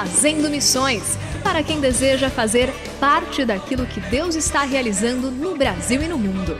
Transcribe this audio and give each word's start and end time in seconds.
Fazendo 0.00 0.48
Missões 0.48 1.18
para 1.44 1.62
quem 1.62 1.78
deseja 1.78 2.30
fazer 2.30 2.72
parte 2.98 3.44
daquilo 3.44 3.84
que 3.84 4.00
Deus 4.00 4.34
está 4.34 4.62
realizando 4.62 5.30
no 5.30 5.54
Brasil 5.58 6.00
e 6.00 6.08
no 6.08 6.16
mundo. 6.16 6.56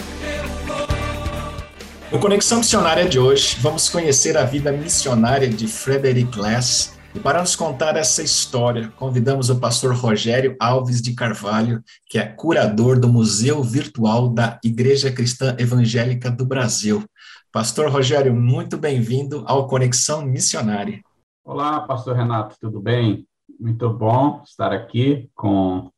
No 2.13 2.21
Conexão 2.21 2.59
Missionária 2.59 3.09
de 3.09 3.19
hoje, 3.19 3.57
vamos 3.59 3.89
conhecer 3.89 4.37
a 4.37 4.45
vida 4.45 4.71
missionária 4.71 5.49
de 5.49 5.67
Frederick 5.67 6.37
Glass. 6.37 6.99
E 7.15 7.19
para 7.19 7.41
nos 7.41 7.57
contar 7.57 7.97
essa 7.97 8.23
história, 8.23 8.93
convidamos 8.99 9.49
o 9.49 9.59
pastor 9.59 9.95
Rogério 9.95 10.55
Alves 10.61 11.01
de 11.01 11.15
Carvalho, 11.15 11.83
que 12.11 12.19
é 12.19 12.27
curador 12.27 13.01
do 13.01 13.09
Museu 13.09 13.63
Virtual 13.63 14.29
da 14.29 14.61
Igreja 14.63 15.11
Cristã 15.11 15.57
Evangélica 15.59 16.31
do 16.31 16.45
Brasil. 16.45 17.03
Pastor 17.51 17.91
Rogério, 17.91 18.35
muito 18.35 18.77
bem-vindo 18.77 19.45
ao 19.47 19.67
Conexão 19.67 20.27
Missionária. 20.27 21.01
Olá, 21.43 21.81
pastor 21.81 22.15
Renato, 22.15 22.55
tudo 22.61 22.79
bem? 22.81 23.27
Muito 23.61 23.91
bom 23.91 24.41
estar 24.43 24.73
aqui 24.73 25.29
com 25.35 25.91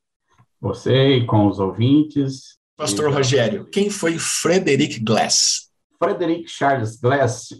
você 0.60 1.18
e 1.18 1.26
com 1.26 1.46
os 1.46 1.60
ouvintes. 1.60 2.58
Pastor 2.76 3.08
e... 3.08 3.14
Rogério, 3.14 3.66
quem 3.66 3.88
foi 3.88 4.18
Frederick 4.18 4.98
Glass? 4.98 5.70
Frederick 5.96 6.48
Charles 6.48 7.00
Glass, 7.00 7.50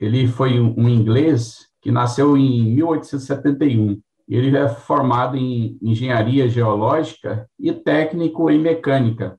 ele 0.00 0.26
foi 0.26 0.58
um 0.58 0.88
inglês 0.88 1.68
que 1.80 1.92
nasceu 1.92 2.36
em 2.36 2.74
1871. 2.74 4.02
Ele 4.28 4.56
é 4.56 4.68
formado 4.68 5.36
em 5.36 5.78
engenharia 5.80 6.48
geológica 6.48 7.48
e 7.56 7.72
técnico 7.72 8.50
em 8.50 8.58
mecânica. 8.58 9.38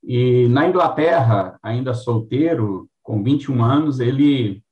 E 0.00 0.46
na 0.46 0.68
Inglaterra, 0.68 1.58
ainda 1.60 1.92
solteiro, 1.92 2.88
com 3.02 3.20
21 3.20 3.64
anos, 3.64 3.98
ele 3.98 4.62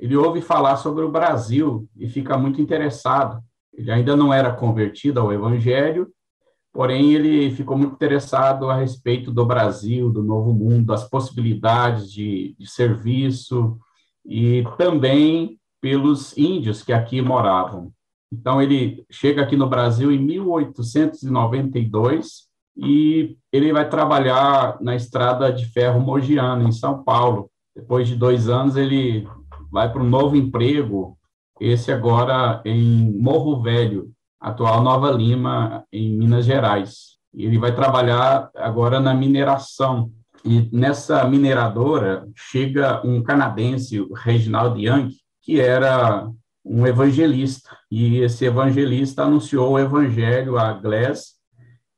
ele 0.00 0.16
ouve 0.16 0.40
falar 0.40 0.76
sobre 0.76 1.04
o 1.04 1.10
Brasil 1.10 1.86
e 1.94 2.08
fica 2.08 2.38
muito 2.38 2.60
interessado. 2.60 3.42
Ele 3.78 3.90
ainda 3.92 4.16
não 4.16 4.34
era 4.34 4.52
convertido 4.52 5.20
ao 5.20 5.32
Evangelho, 5.32 6.08
porém 6.72 7.12
ele 7.12 7.52
ficou 7.52 7.78
muito 7.78 7.94
interessado 7.94 8.68
a 8.68 8.74
respeito 8.74 9.30
do 9.30 9.46
Brasil, 9.46 10.10
do 10.10 10.20
Novo 10.20 10.52
Mundo, 10.52 10.86
das 10.86 11.08
possibilidades 11.08 12.12
de, 12.12 12.56
de 12.58 12.68
serviço 12.68 13.78
e 14.26 14.64
também 14.76 15.60
pelos 15.80 16.36
índios 16.36 16.82
que 16.82 16.92
aqui 16.92 17.22
moravam. 17.22 17.92
Então 18.32 18.60
ele 18.60 19.06
chega 19.08 19.42
aqui 19.42 19.56
no 19.56 19.68
Brasil 19.68 20.10
em 20.10 20.18
1892 20.18 22.48
e 22.76 23.36
ele 23.52 23.72
vai 23.72 23.88
trabalhar 23.88 24.76
na 24.80 24.96
estrada 24.96 25.52
de 25.52 25.66
ferro 25.66 26.00
Mogiana, 26.00 26.64
em 26.64 26.72
São 26.72 27.04
Paulo. 27.04 27.48
Depois 27.76 28.08
de 28.08 28.16
dois 28.16 28.48
anos, 28.48 28.74
ele 28.76 29.28
vai 29.70 29.92
para 29.92 30.02
um 30.02 30.08
novo 30.08 30.34
emprego, 30.36 31.17
esse 31.60 31.90
agora 31.92 32.62
em 32.64 33.12
Morro 33.18 33.60
Velho, 33.62 34.10
atual 34.40 34.82
Nova 34.82 35.10
Lima, 35.10 35.84
em 35.92 36.16
Minas 36.16 36.44
Gerais. 36.44 37.18
Ele 37.34 37.58
vai 37.58 37.74
trabalhar 37.74 38.50
agora 38.54 39.00
na 39.00 39.14
mineração. 39.14 40.10
E 40.44 40.68
nessa 40.72 41.24
mineradora 41.24 42.28
chega 42.34 43.04
um 43.04 43.22
canadense, 43.22 44.00
o 44.00 44.12
Reginald 44.14 44.80
Young, 44.80 45.10
que 45.42 45.60
era 45.60 46.30
um 46.64 46.86
evangelista. 46.86 47.76
E 47.90 48.18
esse 48.18 48.44
evangelista 48.44 49.24
anunciou 49.24 49.72
o 49.72 49.78
evangelho 49.78 50.58
a 50.58 50.72
Glass. 50.72 51.34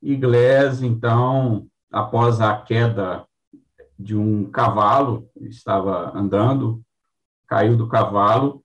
E 0.02 0.16
Glass, 0.16 0.82
então, 0.82 1.66
após 1.92 2.40
a 2.40 2.56
queda 2.56 3.24
de 3.98 4.16
um 4.16 4.50
cavalo, 4.50 5.28
estava 5.42 6.16
andando, 6.16 6.80
caiu 7.46 7.76
do 7.76 7.86
cavalo 7.86 8.62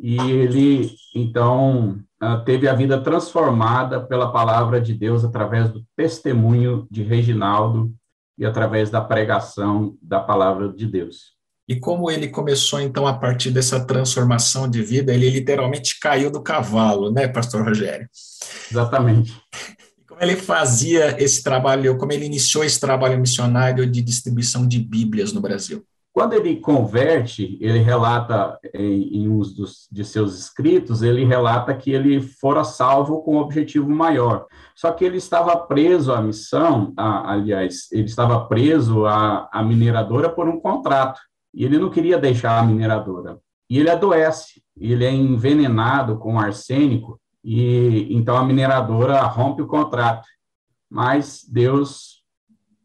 e 0.00 0.18
ele, 0.18 0.90
então, 1.14 1.98
ah, 2.20 2.38
teve 2.38 2.68
a 2.68 2.74
vida 2.74 3.00
transformada 3.00 4.00
pela 4.00 4.30
palavra 4.30 4.80
de 4.80 4.94
Deus 4.94 5.24
através 5.24 5.70
do 5.70 5.84
testemunho 5.96 6.86
de 6.90 7.02
Reginaldo 7.02 7.92
e 8.38 8.44
através 8.44 8.90
da 8.90 9.00
pregação 9.00 9.96
da 10.02 10.20
palavra 10.20 10.72
de 10.72 10.86
Deus. 10.86 11.36
E 11.68 11.80
como 11.80 12.10
ele 12.10 12.28
começou, 12.28 12.80
então, 12.80 13.06
a 13.06 13.14
partir 13.14 13.50
dessa 13.50 13.84
transformação 13.84 14.70
de 14.70 14.82
vida, 14.82 15.12
ele 15.12 15.28
literalmente 15.28 15.98
caiu 15.98 16.30
do 16.30 16.40
cavalo, 16.40 17.10
né, 17.10 17.26
pastor 17.26 17.64
Rogério? 17.64 18.08
Exatamente. 18.70 19.34
Como 20.06 20.22
ele 20.22 20.36
fazia 20.36 21.20
esse 21.20 21.42
trabalho, 21.42 21.98
como 21.98 22.12
ele 22.12 22.24
iniciou 22.24 22.62
esse 22.62 22.78
trabalho 22.78 23.18
missionário 23.18 23.84
de 23.84 24.00
distribuição 24.00 24.66
de 24.66 24.78
Bíblias 24.78 25.32
no 25.32 25.40
Brasil? 25.40 25.84
Quando 26.16 26.32
ele 26.32 26.56
converte, 26.56 27.58
ele 27.60 27.78
relata 27.78 28.58
em, 28.72 29.18
em 29.18 29.28
um 29.28 29.40
dos, 29.40 29.86
de 29.92 30.02
seus 30.02 30.34
escritos, 30.38 31.02
ele 31.02 31.26
relata 31.26 31.74
que 31.74 31.90
ele 31.90 32.22
fora 32.22 32.64
salvo 32.64 33.20
com 33.20 33.34
um 33.34 33.38
objetivo 33.38 33.90
maior. 33.90 34.46
Só 34.74 34.92
que 34.92 35.04
ele 35.04 35.18
estava 35.18 35.54
preso 35.54 36.14
à 36.14 36.22
missão, 36.22 36.94
a, 36.96 37.32
aliás, 37.32 37.92
ele 37.92 38.06
estava 38.06 38.46
preso 38.46 39.04
à, 39.04 39.46
à 39.52 39.62
mineradora 39.62 40.30
por 40.30 40.48
um 40.48 40.58
contrato. 40.58 41.20
E 41.52 41.66
ele 41.66 41.78
não 41.78 41.90
queria 41.90 42.16
deixar 42.16 42.60
a 42.60 42.64
mineradora. 42.64 43.38
E 43.68 43.78
ele 43.78 43.90
adoece, 43.90 44.62
ele 44.74 45.04
é 45.04 45.12
envenenado 45.12 46.16
com 46.16 46.40
arsênico, 46.40 47.20
e 47.44 48.08
então 48.10 48.38
a 48.38 48.44
mineradora 48.44 49.20
rompe 49.20 49.60
o 49.60 49.66
contrato. 49.66 50.26
Mas 50.88 51.44
Deus 51.46 52.22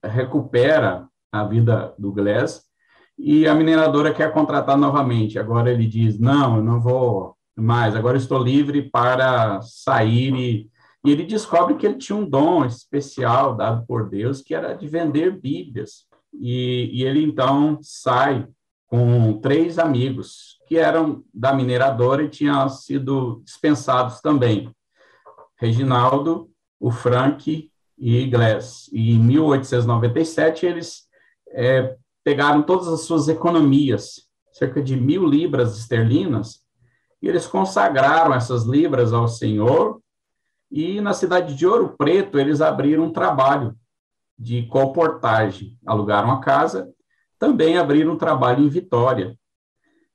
recupera 0.03 1.07
a 1.31 1.45
vida 1.45 1.95
do 1.97 2.11
Glass 2.11 2.69
e 3.17 3.47
a 3.47 3.53
mineradora 3.53 4.13
quer 4.13 4.33
contratar 4.33 4.77
novamente. 4.77 5.37
Agora 5.37 5.71
ele 5.71 5.85
diz: 5.85 6.19
não, 6.19 6.57
eu 6.57 6.63
não 6.63 6.79
vou 6.79 7.35
mais, 7.55 7.95
agora 7.95 8.17
estou 8.17 8.41
livre 8.41 8.89
para 8.89 9.61
sair. 9.61 10.33
E, 10.35 10.69
e 11.05 11.11
ele 11.11 11.23
descobre 11.23 11.75
que 11.75 11.85
ele 11.85 11.97
tinha 11.97 12.17
um 12.17 12.27
dom 12.27 12.65
especial 12.65 13.55
dado 13.55 13.85
por 13.85 14.09
Deus, 14.09 14.41
que 14.41 14.55
era 14.55 14.73
de 14.73 14.87
vender 14.87 15.39
Bíblias. 15.39 16.05
E, 16.33 16.89
e 16.93 17.03
ele 17.03 17.23
então 17.23 17.79
sai 17.81 18.47
com 18.87 19.39
três 19.39 19.79
amigos 19.79 20.59
que 20.67 20.77
eram 20.77 21.23
da 21.33 21.53
mineradora 21.53 22.23
e 22.23 22.29
tinham 22.29 22.67
sido 22.69 23.41
dispensados 23.45 24.19
também. 24.21 24.69
Reginaldo, 25.57 26.49
o 26.79 26.89
Frank 26.91 27.69
e 27.97 28.25
Glass. 28.25 28.89
E 28.91 29.11
em 29.11 29.19
1897 29.19 30.65
eles 30.65 31.03
é, 31.49 31.95
pegaram 32.23 32.63
todas 32.63 32.87
as 32.87 33.01
suas 33.01 33.27
economias, 33.27 34.27
cerca 34.51 34.81
de 34.81 34.95
mil 34.95 35.25
libras 35.25 35.77
esterlinas, 35.77 36.61
e 37.21 37.27
eles 37.27 37.47
consagraram 37.47 38.33
essas 38.33 38.63
libras 38.63 39.13
ao 39.13 39.27
Senhor, 39.27 40.01
E 40.73 41.01
na 41.01 41.13
cidade 41.13 41.53
de 41.53 41.67
Ouro 41.67 41.95
Preto, 41.97 42.39
eles 42.39 42.61
abriram 42.61 43.03
um 43.03 43.11
trabalho 43.11 43.75
de 44.39 44.65
colportagem, 44.67 45.77
alugaram 45.85 46.31
a 46.31 46.39
casa, 46.39 46.89
também 47.37 47.77
abriram 47.77 48.13
um 48.13 48.17
trabalho 48.17 48.63
em 48.63 48.69
Vitória. 48.69 49.37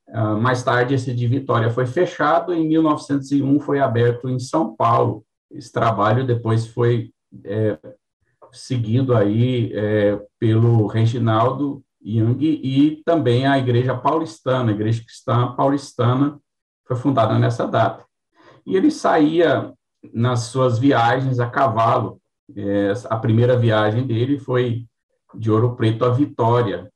Uh, 0.09 0.41
mais 0.41 0.63
tarde, 0.63 0.95
esse 0.95 1.13
de 1.13 1.27
Vitória 1.27 1.69
foi 1.69 1.85
fechado, 1.85 2.55
em 2.55 2.67
1901 2.67 3.61
foi 3.61 3.81
aberto 3.81 4.31
em 4.31 4.39
São 4.39 4.75
Paulo. 4.75 5.27
Esse 5.51 5.71
trabalho 5.71 6.27
depois 6.27 6.67
foi 6.67 7.13
é, 7.45 7.79
seguido 8.51 9.15
aí 9.15 9.71
é, 9.75 10.19
pelo 10.39 10.87
Reginaldo 10.87 11.85
Young 12.07 12.39
e 12.41 13.03
também 13.05 13.47
a 13.47 13.59
Igreja 13.59 13.97
Paulistana, 13.97 14.71
a 14.71 14.75
Igreja 14.75 15.03
Cristã 15.03 15.55
Paulistana, 15.55 16.39
foi 16.87 16.97
fundada 16.97 17.39
nessa 17.39 17.67
data. 17.67 18.05
E 18.65 18.77
ele 18.77 18.91
saía 18.91 19.73
nas 20.15 20.41
suas 20.45 20.79
viagens 20.79 21.41
a 21.41 21.51
cavalo. 21.51 22.21
É, 22.57 22.93
a 23.11 23.17
primeira 23.17 23.57
viagem 23.57 24.07
dele 24.07 24.39
foi 24.39 24.87
de 25.35 25.51
Ouro 25.51 25.75
Preto 25.75 26.05
a 26.05 26.11
Vitória, 26.11 26.89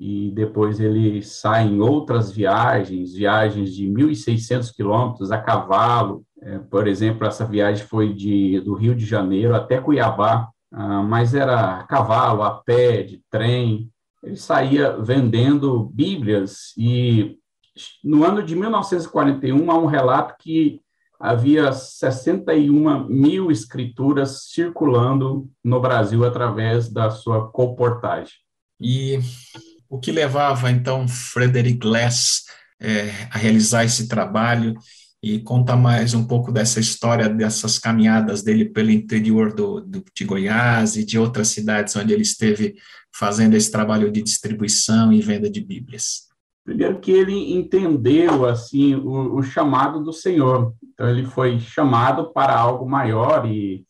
e 0.00 0.30
depois 0.30 0.78
ele 0.78 1.20
sai 1.22 1.66
em 1.66 1.80
outras 1.80 2.30
viagens, 2.30 3.14
viagens 3.14 3.74
de 3.74 3.84
1.600 3.88 4.72
quilômetros 4.72 5.32
a 5.32 5.38
cavalo. 5.38 6.22
É, 6.40 6.56
por 6.58 6.86
exemplo, 6.86 7.26
essa 7.26 7.44
viagem 7.44 7.84
foi 7.84 8.14
de, 8.14 8.60
do 8.60 8.74
Rio 8.74 8.94
de 8.94 9.04
Janeiro 9.04 9.56
até 9.56 9.80
Cuiabá, 9.80 10.48
ah, 10.72 11.02
mas 11.02 11.34
era 11.34 11.80
a 11.80 11.82
cavalo, 11.82 12.44
a 12.44 12.62
pé, 12.62 13.02
de 13.02 13.20
trem. 13.28 13.90
Ele 14.22 14.36
saía 14.36 14.96
vendendo 14.96 15.90
Bíblias 15.94 16.72
e 16.76 17.36
no 18.02 18.24
ano 18.24 18.42
de 18.42 18.56
1941 18.56 19.70
há 19.70 19.78
um 19.78 19.86
relato 19.86 20.34
que 20.38 20.80
havia 21.20 21.72
61 21.72 23.08
mil 23.08 23.50
escrituras 23.50 24.48
circulando 24.50 25.48
no 25.64 25.80
Brasil 25.80 26.24
através 26.24 26.88
da 26.88 27.10
sua 27.10 27.50
colportagem. 27.50 28.34
E 28.80 29.18
o 29.88 29.98
que 29.98 30.12
levava 30.12 30.70
então 30.70 31.08
Frederick 31.08 31.78
Glass 31.78 32.44
é, 32.80 33.10
a 33.32 33.38
realizar 33.38 33.84
esse 33.84 34.06
trabalho 34.06 34.74
e 35.22 35.40
conta 35.40 35.76
mais 35.76 36.14
um 36.14 36.26
pouco 36.26 36.52
dessa 36.52 36.78
história, 36.78 37.28
dessas 37.28 37.78
caminhadas 37.78 38.42
dele 38.42 38.66
pelo 38.66 38.90
interior 38.90 39.52
do, 39.52 39.80
do, 39.80 40.04
de 40.14 40.24
Goiás 40.24 40.96
e 40.96 41.04
de 41.04 41.18
outras 41.18 41.48
cidades 41.48 41.96
onde 41.96 42.12
ele 42.12 42.22
esteve 42.22 42.76
fazendo 43.14 43.54
esse 43.54 43.70
trabalho 43.70 44.12
de 44.12 44.22
distribuição 44.22 45.12
e 45.12 45.20
venda 45.20 45.50
de 45.50 45.60
Bíblias. 45.60 46.28
Primeiro 46.64 47.00
que 47.00 47.10
ele 47.10 47.54
entendeu 47.54 48.46
assim 48.46 48.94
o, 48.94 49.36
o 49.36 49.42
chamado 49.42 50.02
do 50.04 50.12
Senhor, 50.12 50.74
então 50.82 51.08
ele 51.08 51.24
foi 51.24 51.58
chamado 51.58 52.32
para 52.32 52.56
algo 52.56 52.88
maior 52.88 53.46
e, 53.46 53.84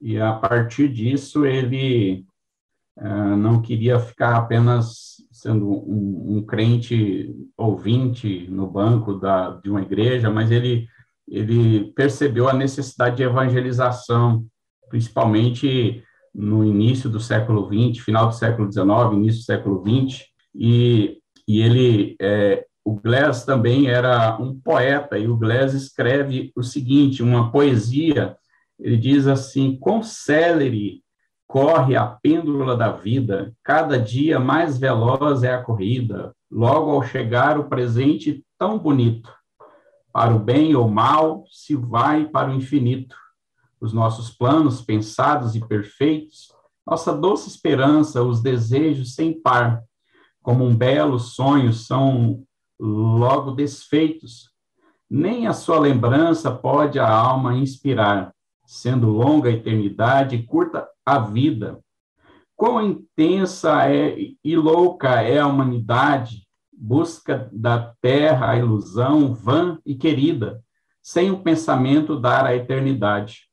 e 0.00 0.18
a 0.18 0.32
partir 0.32 0.88
disso 0.88 1.44
ele 1.44 2.24
uh, 3.00 3.36
não 3.36 3.62
queria 3.62 3.98
ficar 3.98 4.36
apenas 4.36 5.16
sendo 5.30 5.70
um, 5.70 6.38
um, 6.38 6.42
crente 6.44 7.34
ouvinte 7.56 8.48
no 8.50 8.66
banco 8.66 9.14
da, 9.14 9.50
de 9.50 9.70
uma 9.70 9.82
igreja, 9.82 10.30
mas 10.30 10.50
ele, 10.50 10.88
ele 11.28 11.92
percebeu 11.92 12.48
a 12.48 12.52
necessidade 12.52 13.16
de 13.16 13.22
evangelização, 13.22 14.44
principalmente 14.88 16.02
no 16.34 16.64
início 16.64 17.08
do 17.08 17.20
século 17.20 17.68
XX, 17.68 18.04
final 18.04 18.28
do 18.28 18.34
século 18.34 18.70
XIX, 18.70 18.88
início 19.12 19.40
do 19.40 19.44
século 19.44 19.84
XX, 19.84 20.24
e, 20.54 21.18
e 21.46 21.60
ele, 21.60 22.16
é, 22.20 22.64
o 22.84 22.94
Glass 22.94 23.44
também 23.44 23.88
era 23.88 24.36
um 24.40 24.58
poeta, 24.58 25.18
e 25.18 25.28
o 25.28 25.36
Glass 25.36 25.72
escreve 25.72 26.50
o 26.56 26.62
seguinte, 26.62 27.22
uma 27.22 27.52
poesia, 27.52 28.36
ele 28.78 28.96
diz 28.96 29.26
assim, 29.26 29.76
com 29.76 30.02
célere 30.02 31.02
Corre 31.48 31.96
a 31.96 32.04
pêndula 32.04 32.76
da 32.76 32.92
vida, 32.92 33.54
cada 33.64 33.98
dia 33.98 34.38
mais 34.38 34.76
veloz 34.76 35.42
é 35.42 35.54
a 35.54 35.62
corrida, 35.62 36.36
logo 36.50 36.90
ao 36.90 37.02
chegar 37.02 37.58
o 37.58 37.70
presente 37.70 38.44
tão 38.58 38.78
bonito. 38.78 39.32
Para 40.12 40.36
o 40.36 40.38
bem 40.38 40.74
ou 40.74 40.86
mal, 40.90 41.44
se 41.50 41.74
vai 41.74 42.26
para 42.26 42.50
o 42.50 42.54
infinito. 42.54 43.16
Os 43.80 43.94
nossos 43.94 44.28
planos 44.28 44.82
pensados 44.82 45.54
e 45.54 45.66
perfeitos, 45.66 46.52
nossa 46.86 47.16
doce 47.16 47.48
esperança, 47.48 48.22
os 48.22 48.42
desejos 48.42 49.14
sem 49.14 49.32
par, 49.40 49.82
como 50.42 50.66
um 50.66 50.76
belo 50.76 51.18
sonho, 51.18 51.72
são 51.72 52.42
logo 52.78 53.52
desfeitos. 53.52 54.50
Nem 55.08 55.46
a 55.46 55.54
sua 55.54 55.78
lembrança 55.78 56.50
pode 56.50 56.98
a 56.98 57.08
alma 57.08 57.56
inspirar, 57.56 58.34
sendo 58.66 59.08
longa 59.08 59.48
a 59.48 59.52
eternidade, 59.52 60.42
curta 60.42 60.86
a 61.14 61.18
vida. 61.18 61.78
Quão 62.56 62.82
intensa 62.82 63.88
é 63.88 64.16
e 64.44 64.56
louca 64.56 65.22
é 65.22 65.38
a 65.38 65.46
humanidade, 65.46 66.46
busca 66.72 67.48
da 67.52 67.94
terra 68.00 68.50
a 68.50 68.56
ilusão 68.56 69.34
vã 69.34 69.78
e 69.86 69.94
querida, 69.94 70.60
sem 71.02 71.30
o 71.30 71.38
pensamento 71.38 72.18
dar 72.18 72.44
a 72.44 72.54
eternidade. 72.54 73.48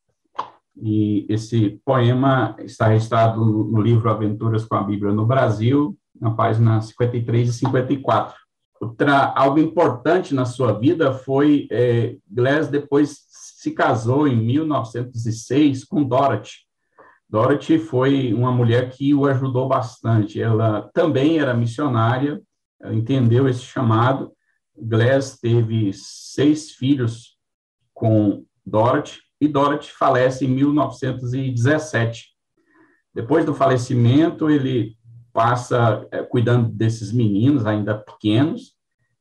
E 0.75 1.25
esse 1.29 1.79
poema 1.85 2.55
está 2.59 2.87
registrado 2.87 3.43
no 3.43 3.81
livro 3.81 4.09
Aventuras 4.09 4.65
com 4.65 4.75
a 4.75 4.83
Bíblia 4.83 5.13
no 5.13 5.25
Brasil, 5.25 5.97
na 6.19 6.31
página 6.31 6.81
53 6.81 7.49
e 7.49 7.53
54. 7.53 8.35
Outra, 8.81 9.33
algo 9.35 9.59
importante 9.59 10.33
na 10.33 10.45
sua 10.45 10.73
vida 10.73 11.13
foi, 11.13 11.67
é, 11.71 12.17
Glass 12.29 12.67
depois 12.67 13.25
se 13.29 13.71
casou 13.71 14.27
em 14.27 14.35
1906 14.35 15.85
com 15.85 16.03
Dorothy, 16.03 16.65
Dorothy 17.29 17.79
foi 17.79 18.33
uma 18.33 18.51
mulher 18.51 18.89
que 18.91 19.13
o 19.13 19.25
ajudou 19.25 19.67
bastante. 19.67 20.41
Ela 20.41 20.89
também 20.93 21.39
era 21.39 21.53
missionária, 21.53 22.41
entendeu 22.91 23.47
esse 23.47 23.61
chamado. 23.61 24.31
Glass 24.77 25.39
teve 25.39 25.91
seis 25.93 26.71
filhos 26.71 27.37
com 27.93 28.45
Dorothy 28.65 29.19
e 29.39 29.47
Dorothy 29.47 29.91
falece 29.91 30.45
em 30.45 30.49
1917. 30.49 32.35
Depois 33.13 33.45
do 33.45 33.53
falecimento, 33.53 34.49
ele 34.49 34.97
passa 35.31 36.05
é, 36.11 36.21
cuidando 36.23 36.69
desses 36.69 37.11
meninos 37.11 37.65
ainda 37.65 37.97
pequenos. 37.97 38.73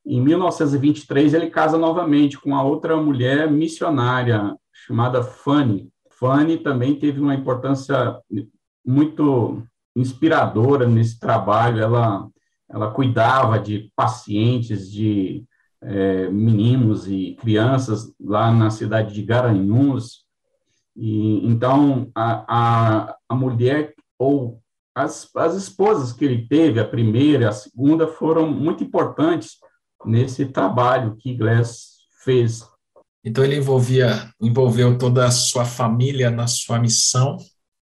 Em 0.05 0.21
1923, 0.21 1.33
ele 1.33 1.49
casa 1.49 1.77
novamente 1.77 2.37
com 2.37 2.55
a 2.55 2.63
outra 2.63 2.95
mulher 2.97 3.49
missionária 3.49 4.55
chamada 4.71 5.23
Fanny, 5.23 5.89
Fanny 6.17 6.57
também 6.57 6.97
teve 6.97 7.19
uma 7.19 7.35
importância 7.35 8.19
muito 8.85 9.63
inspiradora 9.95 10.87
nesse 10.87 11.19
trabalho. 11.19 11.81
Ela, 11.81 12.27
ela 12.69 12.91
cuidava 12.91 13.59
de 13.59 13.91
pacientes, 13.95 14.91
de 14.91 15.45
é, 15.81 16.29
meninos 16.29 17.07
e 17.07 17.37
crianças 17.39 18.13
lá 18.19 18.51
na 18.51 18.69
cidade 18.69 19.13
de 19.13 19.21
Garanhuns. 19.21 20.25
E, 20.95 21.45
então, 21.45 22.09
a, 22.15 22.45
a, 22.47 23.17
a 23.27 23.35
mulher, 23.35 23.93
ou 24.17 24.61
as, 24.95 25.29
as 25.35 25.55
esposas 25.55 26.13
que 26.13 26.23
ele 26.23 26.47
teve, 26.47 26.79
a 26.79 26.87
primeira 26.87 27.43
e 27.43 27.47
a 27.47 27.51
segunda, 27.51 28.07
foram 28.07 28.49
muito 28.49 28.83
importantes 28.83 29.57
nesse 30.05 30.45
trabalho 30.45 31.17
que 31.17 31.35
Glass 31.35 31.95
fez 32.23 32.63
então 33.25 33.43
ele 33.43 33.55
envolvia, 33.55 34.29
envolveu 34.39 34.97
toda 34.99 35.25
a 35.25 35.31
sua 35.31 35.65
família 35.65 36.29
na 36.29 36.45
sua 36.45 36.77
missão 36.77 37.37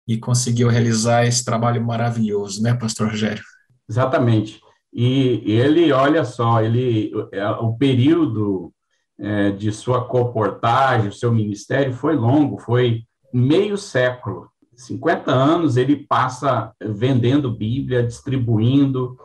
e 0.08 0.16
conseguiu 0.16 0.68
realizar 0.68 1.26
esse 1.26 1.44
trabalho 1.44 1.84
maravilhoso, 1.84 2.62
né, 2.62 2.74
Pastor 2.74 3.08
Rogério? 3.10 3.42
Exatamente. 3.88 4.58
E 4.90 5.42
ele, 5.44 5.92
olha 5.92 6.24
só, 6.24 6.62
ele, 6.62 7.12
é, 7.32 7.46
o 7.50 7.76
período 7.76 8.72
é, 9.18 9.50
de 9.50 9.70
sua 9.70 10.04
comportagem, 10.06 11.10
seu 11.10 11.32
ministério 11.32 11.92
foi 11.92 12.16
longo, 12.16 12.58
foi 12.58 13.02
meio 13.32 13.76
século. 13.76 14.48
50 14.74 15.30
anos 15.30 15.76
ele 15.76 15.96
passa 15.96 16.72
vendendo 16.80 17.50
Bíblia, 17.50 18.02
distribuindo, 18.02 19.16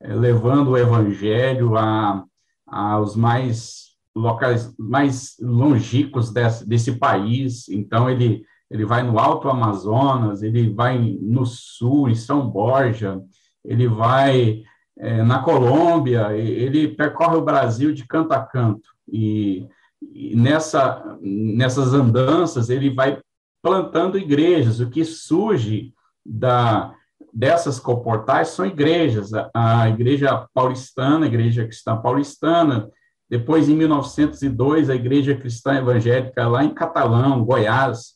é, 0.00 0.14
levando 0.14 0.72
o 0.72 0.78
evangelho 0.78 1.76
a, 1.76 2.22
aos 2.66 3.16
mais 3.16 3.93
locais 4.14 4.72
mais 4.78 5.36
longínquos 5.40 6.32
desse, 6.32 6.66
desse 6.68 6.92
país. 6.92 7.68
Então, 7.68 8.08
ele, 8.08 8.44
ele 8.70 8.84
vai 8.84 9.02
no 9.02 9.18
Alto 9.18 9.48
Amazonas, 9.48 10.42
ele 10.42 10.72
vai 10.72 10.98
no 11.20 11.44
Sul, 11.44 12.08
em 12.08 12.14
São 12.14 12.48
Borja, 12.48 13.20
ele 13.64 13.88
vai 13.88 14.62
é, 14.98 15.22
na 15.22 15.40
Colômbia, 15.40 16.36
ele 16.36 16.88
percorre 16.88 17.36
o 17.36 17.44
Brasil 17.44 17.92
de 17.92 18.06
canto 18.06 18.32
a 18.32 18.40
canto. 18.40 18.88
E, 19.08 19.66
e 20.00 20.36
nessa, 20.36 21.18
nessas 21.20 21.92
andanças, 21.92 22.70
ele 22.70 22.90
vai 22.90 23.18
plantando 23.62 24.18
igrejas. 24.18 24.78
O 24.78 24.90
que 24.90 25.04
surge 25.04 25.92
da, 26.24 26.94
dessas 27.32 27.80
comportais 27.80 28.48
são 28.48 28.64
igrejas. 28.64 29.32
A, 29.34 29.50
a 29.54 29.88
igreja 29.88 30.46
paulistana, 30.54 31.24
a 31.24 31.28
igreja 31.28 31.64
cristã 31.64 31.96
paulistana, 31.96 32.88
Depois, 33.28 33.68
em 33.68 33.76
1902, 33.76 34.90
a 34.90 34.94
Igreja 34.94 35.34
Cristã 35.34 35.74
Evangélica, 35.74 36.46
lá 36.46 36.64
em 36.64 36.74
Catalão, 36.74 37.44
Goiás, 37.44 38.14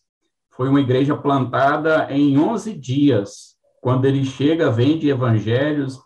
foi 0.50 0.69
uma 0.69 0.81
igreja 0.81 1.17
plantada 1.17 2.09
em 2.11 2.37
11 2.37 2.75
dias. 2.75 3.57
Quando 3.81 4.07
ele 4.07 4.25
chega, 4.25 4.71
vende 4.71 5.09
evangelhos, 5.09 6.00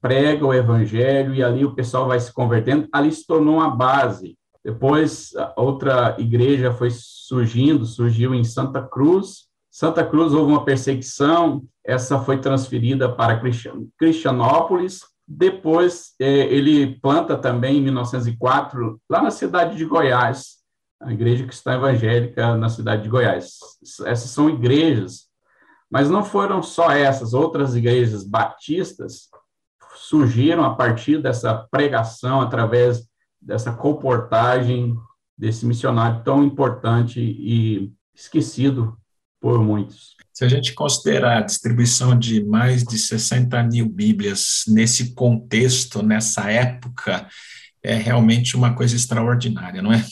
prega 0.00 0.46
o 0.46 0.54
evangelho 0.54 1.34
e 1.34 1.42
ali 1.42 1.64
o 1.64 1.74
pessoal 1.74 2.06
vai 2.06 2.20
se 2.20 2.32
convertendo. 2.32 2.88
Ali 2.92 3.10
se 3.10 3.26
tornou 3.26 3.56
uma 3.56 3.68
base. 3.68 4.38
Depois, 4.64 5.32
outra 5.56 6.16
igreja 6.18 6.72
foi 6.72 6.90
surgindo, 6.90 7.84
surgiu 7.84 8.32
em 8.32 8.44
Santa 8.44 8.80
Cruz. 8.80 9.48
Santa 9.70 10.04
Cruz 10.04 10.32
houve 10.32 10.52
uma 10.52 10.64
perseguição, 10.64 11.64
essa 11.84 12.18
foi 12.20 12.38
transferida 12.38 13.12
para 13.12 13.40
Cristianópolis. 13.98 15.00
Depois, 15.26 16.14
eh, 16.20 16.46
ele 16.54 16.98
planta 17.00 17.36
também, 17.36 17.78
em 17.78 17.82
1904, 17.82 19.00
lá 19.10 19.22
na 19.22 19.30
cidade 19.30 19.76
de 19.76 19.84
Goiás, 19.84 20.56
a 21.00 21.12
Igreja 21.12 21.44
Cristã 21.44 21.74
Evangélica 21.74 22.56
na 22.56 22.68
cidade 22.68 23.02
de 23.02 23.08
Goiás. 23.08 23.58
Essas 24.04 24.30
são 24.30 24.48
igrejas, 24.48 25.26
mas 25.90 26.08
não 26.08 26.24
foram 26.24 26.62
só 26.62 26.90
essas, 26.90 27.34
outras 27.34 27.74
igrejas 27.74 28.24
batistas 28.24 29.28
surgiram 29.96 30.64
a 30.64 30.74
partir 30.74 31.20
dessa 31.20 31.54
pregação, 31.70 32.40
através 32.40 33.08
dessa 33.40 33.72
comportagem 33.72 34.96
desse 35.36 35.66
missionário 35.66 36.22
tão 36.22 36.42
importante 36.42 37.20
e 37.20 37.92
esquecido 38.14 38.96
por 39.46 39.62
muitos. 39.62 40.16
Se 40.32 40.44
a 40.44 40.48
gente 40.48 40.74
considerar 40.74 41.38
a 41.38 41.42
distribuição 41.42 42.18
de 42.18 42.44
mais 42.44 42.82
de 42.82 42.98
60 42.98 43.62
mil 43.62 43.88
Bíblias 43.88 44.64
nesse 44.66 45.14
contexto, 45.14 46.02
nessa 46.02 46.50
época, 46.50 47.28
é 47.80 47.94
realmente 47.94 48.56
uma 48.56 48.74
coisa 48.74 48.96
extraordinária, 48.96 49.80
não 49.80 49.92
é? 49.92 50.04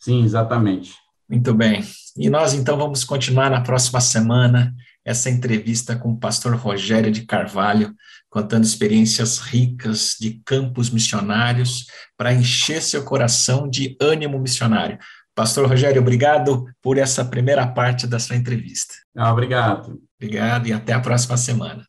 Sim, 0.00 0.24
exatamente. 0.24 0.94
Muito 1.30 1.54
bem. 1.54 1.84
E 2.18 2.28
nós 2.28 2.54
então 2.54 2.76
vamos 2.76 3.04
continuar 3.04 3.48
na 3.48 3.60
próxima 3.60 4.00
semana 4.00 4.74
essa 5.04 5.30
entrevista 5.30 5.94
com 5.94 6.10
o 6.10 6.18
pastor 6.18 6.56
Rogério 6.56 7.12
de 7.12 7.22
Carvalho, 7.22 7.94
contando 8.28 8.64
experiências 8.64 9.38
ricas 9.38 10.16
de 10.20 10.42
campos 10.44 10.90
missionários 10.90 11.86
para 12.16 12.34
encher 12.34 12.82
seu 12.82 13.04
coração 13.04 13.70
de 13.70 13.96
ânimo 14.00 14.40
missionário. 14.40 14.98
Pastor 15.42 15.68
Rogério, 15.68 16.00
obrigado 16.00 16.66
por 16.80 16.96
essa 16.96 17.24
primeira 17.24 17.66
parte 17.66 18.06
da 18.06 18.20
sua 18.20 18.36
entrevista. 18.36 18.94
Ah, 19.16 19.32
obrigado. 19.32 20.00
Obrigado 20.16 20.68
e 20.68 20.72
até 20.72 20.92
a 20.92 21.00
próxima 21.00 21.36
semana. 21.36 21.82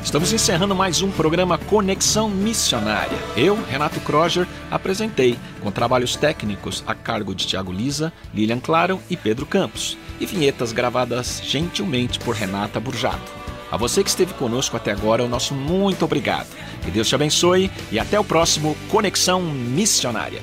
Estamos 0.00 0.32
encerrando 0.32 0.72
mais 0.72 1.02
um 1.02 1.10
programa 1.10 1.58
Conexão 1.58 2.30
Missionária. 2.30 3.18
Eu, 3.36 3.60
Renato 3.64 3.98
Kroger, 3.98 4.46
apresentei, 4.70 5.36
com 5.60 5.72
trabalhos 5.72 6.14
técnicos 6.14 6.84
a 6.86 6.94
cargo 6.94 7.34
de 7.34 7.44
Tiago 7.44 7.72
Lisa, 7.72 8.12
Lilian 8.32 8.60
Claro 8.60 9.00
e 9.10 9.16
Pedro 9.16 9.44
Campos, 9.44 9.98
e 10.20 10.26
vinhetas 10.26 10.70
gravadas 10.70 11.42
gentilmente 11.42 12.20
por 12.20 12.36
Renata 12.36 12.78
Burjato. 12.78 13.37
A 13.70 13.76
você 13.76 14.02
que 14.02 14.10
esteve 14.10 14.32
conosco 14.34 14.76
até 14.76 14.90
agora, 14.90 15.24
o 15.24 15.28
nosso 15.28 15.54
muito 15.54 16.04
obrigado. 16.04 16.48
Que 16.82 16.90
Deus 16.90 17.08
te 17.08 17.14
abençoe 17.14 17.70
e 17.92 17.98
até 17.98 18.18
o 18.18 18.24
próximo 18.24 18.76
Conexão 18.88 19.42
Missionária. 19.42 20.40